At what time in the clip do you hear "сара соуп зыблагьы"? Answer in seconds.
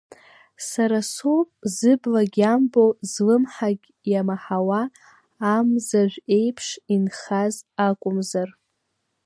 0.69-2.39